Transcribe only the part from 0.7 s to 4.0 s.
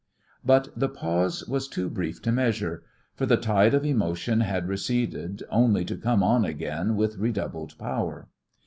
the pause was too brief to measure. For the tide of